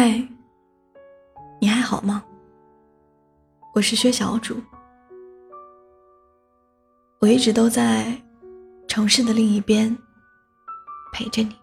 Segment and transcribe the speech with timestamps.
[0.00, 0.22] 嗨，
[1.60, 2.22] 你还好吗？
[3.74, 4.54] 我是薛小主，
[7.18, 8.16] 我一直都在
[8.86, 9.98] 城市的另一边
[11.12, 11.56] 陪着你。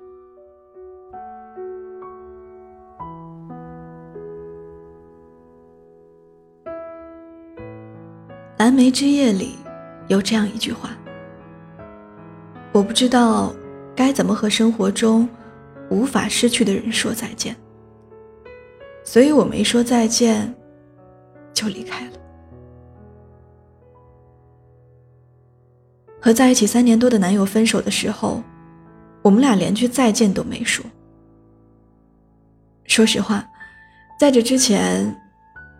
[8.58, 9.56] 蓝莓之夜里
[10.10, 10.90] 有这样一句话：
[12.74, 13.56] 我不知道
[13.96, 15.26] 该怎么和生活中
[15.90, 17.56] 无法失去的人说再见。
[19.06, 20.54] 所以我没说再见，
[21.54, 22.12] 就离开了。
[26.20, 28.42] 和在一起三年多的男友分手的时候，
[29.22, 30.84] 我们俩连句再见都没说。
[32.88, 33.48] 说实话，
[34.20, 35.16] 在这之前，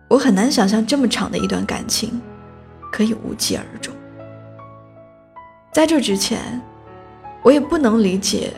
[0.08, 2.22] 我很难想象这么长的一段感情
[2.92, 3.92] 可以无疾而终。
[5.72, 6.62] 在这之前，
[7.42, 8.52] 我也不能理解，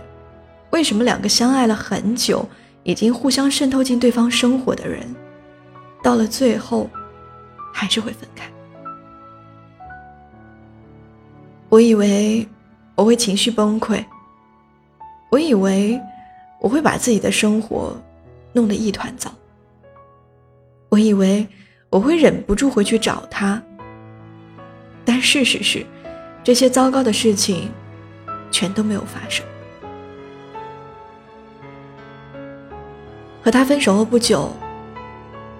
[0.70, 2.46] 为什么两个相爱了很久。
[2.88, 5.14] 已经互相渗透进对方生活的人，
[6.02, 6.88] 到了最后，
[7.70, 8.50] 还是会分开。
[11.68, 12.48] 我以为
[12.94, 14.02] 我会情绪崩溃，
[15.30, 16.00] 我以为
[16.62, 17.94] 我会把自己的生活
[18.54, 19.30] 弄得一团糟，
[20.88, 21.46] 我以为
[21.90, 23.62] 我会忍不住回去找他。
[25.04, 25.84] 但事实是，
[26.42, 27.70] 这些糟糕的事情
[28.50, 29.44] 全都没有发生。
[33.48, 34.54] 和他分手后不久，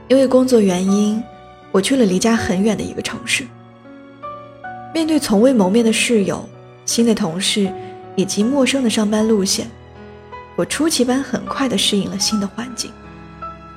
[0.09, 1.25] 因为工作原因，
[1.73, 3.47] 我去了离家很远的一个城市。
[4.93, 6.47] 面对从未谋面的室友、
[6.85, 7.73] 新的同事
[8.15, 9.67] 以及陌生的上班路线，
[10.55, 12.93] 我出奇般很快地适应了新的环境，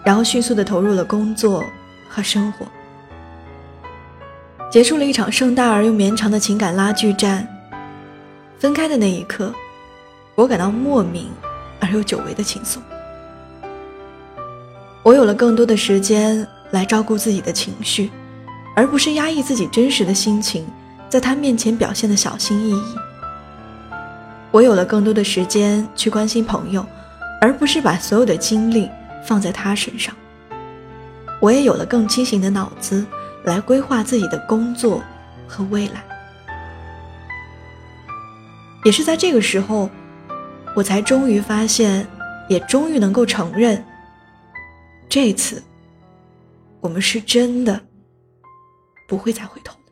[0.03, 1.63] 然后迅速地投入了工作
[2.09, 2.65] 和生活，
[4.69, 7.47] 结束了一场盛大而又绵长的情感拉锯战。
[8.59, 9.53] 分开的那一刻，
[10.35, 11.29] 我感到莫名
[11.79, 12.83] 而又久违的轻松。
[15.03, 18.11] 我有了更多的时间来照顾自己的情绪，
[18.75, 20.65] 而不是压抑自己真实的心情，
[21.09, 22.95] 在他面前表现的小心翼翼。
[24.51, 26.85] 我有了更多的时间去关心朋友，
[27.39, 28.87] 而不是把所有的精力
[29.25, 30.13] 放在他身上。
[31.39, 33.03] 我也有了更清醒的脑子
[33.43, 35.01] 来规划自己的工作
[35.47, 36.03] 和未来。
[38.83, 39.89] 也是在这个时候，
[40.75, 42.05] 我才终于发现，
[42.47, 43.83] 也终于能够承认。
[45.11, 45.61] 这次，
[46.79, 47.77] 我们是真的
[49.09, 49.91] 不会再回头的。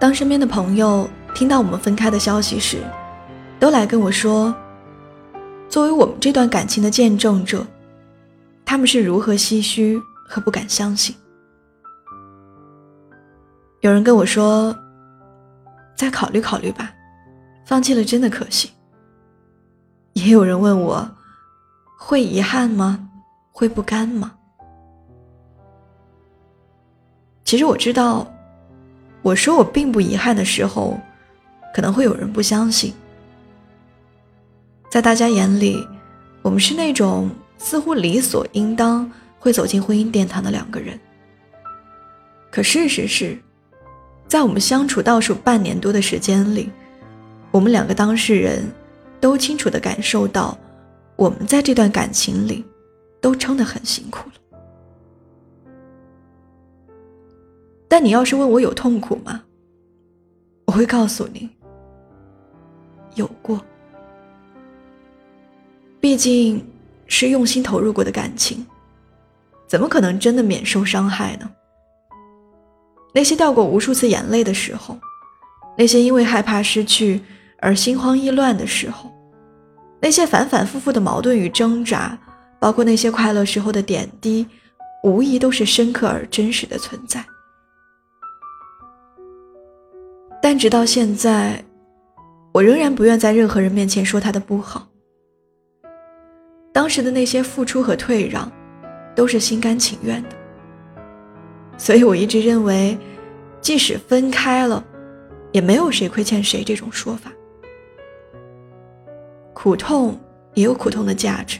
[0.00, 2.78] 当身边的朋友听到我们分开的消息时，
[3.60, 4.54] 都来跟我说，
[5.68, 7.66] 作为我们这段感情的见证者，
[8.64, 11.14] 他们是如何唏嘘和不敢相信。
[13.80, 14.74] 有人跟我说，
[15.94, 16.90] 再考虑考虑吧，
[17.66, 18.70] 放弃了真的可惜。
[20.18, 21.08] 也有人问我，
[21.96, 23.08] 会遗憾吗？
[23.52, 24.32] 会不甘吗？
[27.44, 28.26] 其实我知道，
[29.22, 30.98] 我说我并不遗憾的时候，
[31.72, 32.92] 可能会有人不相信。
[34.90, 35.86] 在大家眼里，
[36.42, 40.98] 我们是那种似乎理所应当会走进婚姻殿堂的两个人。
[42.50, 43.38] 可事实是，
[44.26, 46.70] 在我们相处倒数半年多的时间里，
[47.50, 48.68] 我们两个当事人。
[49.20, 50.56] 都清楚的感受到，
[51.16, 52.64] 我们在这段感情里，
[53.20, 54.34] 都撑得很辛苦了。
[57.88, 59.42] 但你要是问我有痛苦吗？
[60.66, 61.48] 我会告诉你，
[63.14, 63.60] 有过。
[66.00, 66.64] 毕竟
[67.06, 68.64] 是用心投入过的感情，
[69.66, 71.50] 怎么可能真的免受伤害呢？
[73.12, 74.96] 那些掉过无数次眼泪的时候，
[75.76, 77.20] 那些因为害怕失去。
[77.60, 79.10] 而心慌意乱的时候，
[80.00, 82.18] 那些反反复复的矛盾与挣扎，
[82.60, 84.46] 包括那些快乐时候的点滴，
[85.02, 87.24] 无疑都是深刻而真实的存在。
[90.40, 91.62] 但直到现在，
[92.52, 94.88] 我仍然不愿在任何人面前说他的不好。
[96.72, 98.50] 当时的那些付出和退让，
[99.16, 100.28] 都是心甘情愿的。
[101.76, 102.96] 所以我一直认为，
[103.60, 104.82] 即使分开了，
[105.50, 107.32] 也没有谁亏欠谁这种说法。
[109.60, 110.16] 苦痛
[110.54, 111.58] 也有苦痛的价值，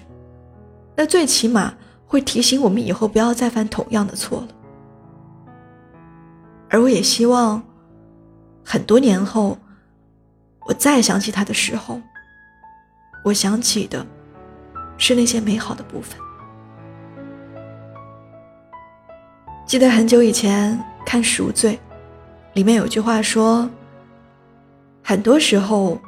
[0.94, 1.74] 那最起码
[2.06, 4.48] 会提醒我们以后不要再犯同样的错了。
[6.70, 7.60] 而我也希望，
[8.64, 9.58] 很多年后，
[10.68, 12.00] 我再想起他的时候，
[13.24, 14.06] 我想起的
[14.96, 16.16] 是那些美好的部分。
[19.66, 21.72] 记得很久以前看《赎罪》，
[22.52, 23.68] 里面有句话说
[25.02, 26.00] ：“很多时候。”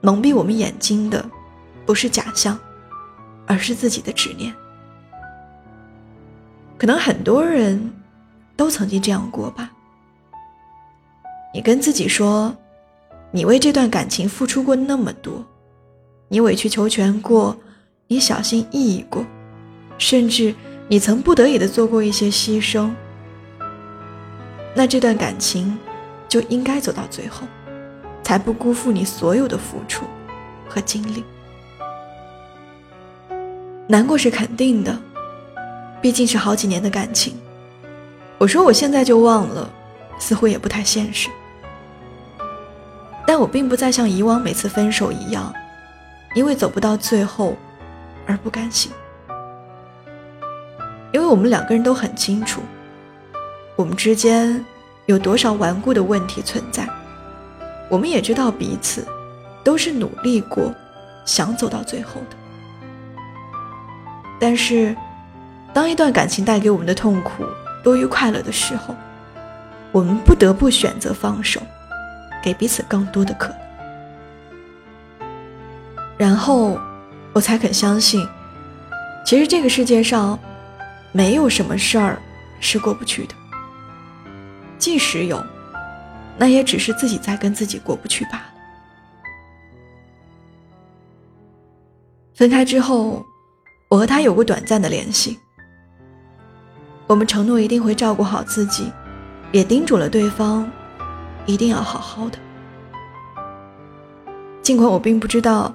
[0.00, 1.28] 蒙蔽我们眼睛的，
[1.84, 2.58] 不是假象，
[3.46, 4.54] 而是自己的执念。
[6.78, 7.92] 可能很多人
[8.56, 9.70] 都曾经这样过吧。
[11.54, 12.54] 你跟自己说，
[13.30, 15.44] 你为这段感情付出过那么多，
[16.28, 17.56] 你委曲求全过，
[18.06, 19.24] 你小心翼翼过，
[19.96, 20.54] 甚至
[20.86, 22.90] 你曾不得已的做过一些牺牲。
[24.74, 25.78] 那这段感情
[26.28, 27.46] 就应该走到最后，
[28.26, 30.04] 才不辜负你所有的付出
[30.68, 31.22] 和精力。
[33.86, 34.98] 难过是肯定的。
[36.02, 37.36] 毕竟是好几年的感情，
[38.36, 39.70] 我说我现在就忘了，
[40.18, 41.28] 似乎也不太现实。
[43.24, 45.54] 但我并不再像以往每次分手一样，
[46.34, 47.56] 因为走不到最后
[48.26, 48.90] 而不甘心。
[51.12, 52.60] 因为我们两个人都很清楚，
[53.76, 54.64] 我们之间
[55.06, 56.88] 有多少顽固的问题存在，
[57.88, 59.06] 我们也知道彼此
[59.62, 60.74] 都是努力过，
[61.24, 62.36] 想走到最后的，
[64.40, 64.96] 但是。
[65.74, 67.44] 当一段感情带给我们的痛苦
[67.84, 68.94] 多于快乐的时候，
[69.92, 71.60] 我们不得不选择放手，
[72.42, 73.58] 给彼此更多的可能。
[76.16, 76.80] 然后，
[77.34, 78.26] 我才肯相信，
[79.26, 80.38] 其实这个世界上
[81.12, 82.18] 没有什么事儿
[82.58, 83.34] 是过不去的。
[84.78, 85.44] 即使有，
[86.38, 88.54] 那也只是自己在跟自己过不去罢了。
[92.34, 93.24] 分开之后，
[93.88, 95.38] 我和他有过短暂的联系。
[97.06, 98.92] 我们承诺一定会照顾好自己，
[99.52, 100.70] 也叮嘱了对方，
[101.46, 102.38] 一定要好好的。
[104.60, 105.74] 尽管我并不知道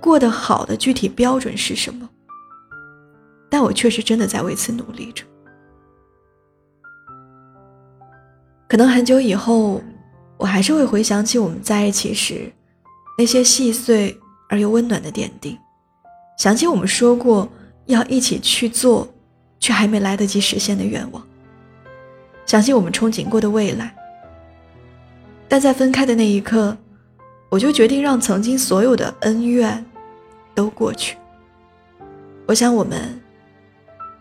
[0.00, 2.08] 过得好的具体标准是什么，
[3.50, 5.22] 但我确实真的在为此努力着。
[8.68, 9.82] 可能很久以后，
[10.36, 12.52] 我还是会回想起我们在一起时
[13.16, 14.16] 那些细碎
[14.48, 15.58] 而又温暖的点滴，
[16.38, 17.48] 想起我们说过
[17.86, 19.08] 要一起去做。
[19.60, 21.20] 却还没来得及实现的愿望，
[22.46, 23.92] 想起我们憧憬过的未来，
[25.48, 26.76] 但在分开的那一刻，
[27.48, 29.84] 我就决定让曾经所有的恩怨
[30.54, 31.16] 都过去。
[32.46, 33.20] 我想，我们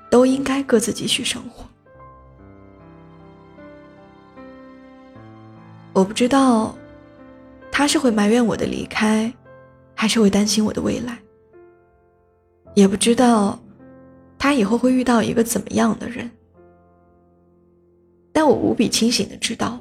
[0.09, 1.66] 都应该各自继续生活。
[5.97, 6.75] 我不知道
[7.71, 9.33] 他是会埋怨我的离开，
[9.95, 11.17] 还是会担心我的未来，
[12.75, 13.57] 也不知道。
[14.37, 16.29] 他以后会遇到一个怎么样的人？
[18.31, 19.79] 但我无比清醒的知道，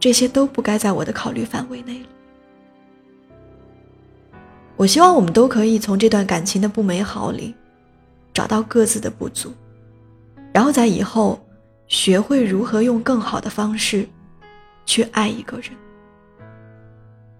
[0.00, 2.08] 这些都不该在我的考虑范围内了。
[4.74, 7.54] 我希望我们都可以从这段感情的不美好里，
[8.34, 9.52] 找到各自的不足，
[10.52, 11.38] 然后在以后
[11.86, 14.04] 学会如何用更好的方式
[14.86, 15.70] 去爱一个人。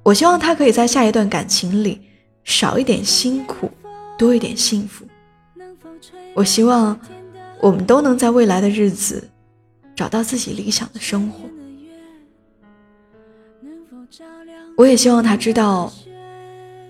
[0.02, 2.02] 我希望他可以在下一段感情里
[2.44, 3.70] 少一点辛苦，
[4.18, 5.06] 多一点幸福。
[6.34, 7.00] 我希望
[7.60, 9.30] 我们都能在未来的日子
[9.94, 11.48] 找到自己理想的生活。
[14.76, 15.90] 我也希望他知道，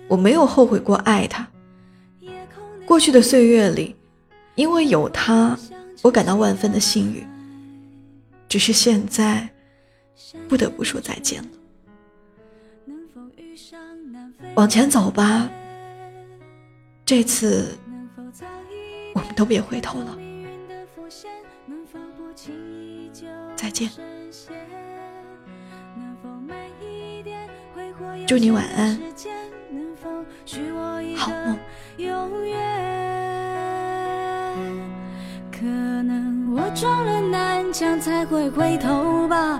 [0.09, 1.47] 我没有后悔过爱他。
[2.85, 3.95] 过去的岁月里，
[4.55, 5.57] 因为有他，
[6.01, 7.25] 我感到万分的幸运。
[8.49, 9.49] 只是现在，
[10.47, 11.49] 不得不说再见了。
[14.55, 15.49] 往前走吧，
[17.05, 17.77] 这次。
[19.13, 20.15] 我们都别回头了，
[23.55, 23.89] 再见。
[28.27, 28.99] 祝你晚安，
[31.15, 31.57] 好梦。
[35.51, 39.59] 可能我撞了南墙才会回头吧，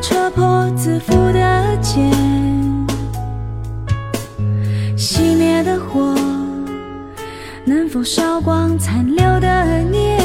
[0.00, 2.08] 戳破自负的茧，
[4.96, 6.14] 熄灭的火
[7.64, 10.18] 能否烧光残留的念？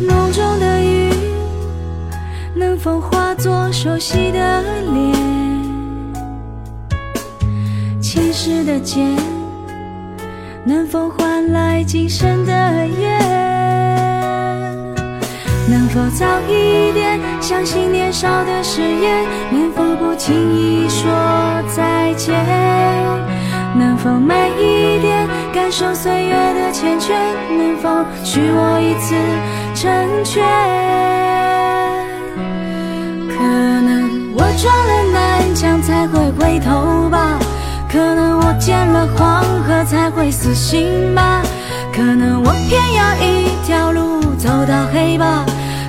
[0.00, 1.10] 梦中的雨
[2.54, 5.12] 能否化作熟悉的脸？
[8.00, 9.04] 前世的劫
[10.64, 13.45] 能否换来今生的缘？
[15.76, 19.26] 能否早一点相信年少的誓言？
[19.52, 21.04] 能否不轻易说
[21.68, 22.34] 再见？
[23.74, 27.12] 能否慢一点感受岁月的缱绻？
[27.58, 27.90] 能否
[28.24, 29.14] 许我一次
[29.74, 30.42] 成全？
[33.28, 33.42] 可
[33.82, 37.38] 能我撞了南墙才会回头吧，
[37.92, 41.42] 可能我见了黄河才会死心吧，
[41.92, 45.44] 可能我偏要一条路走到黑吧。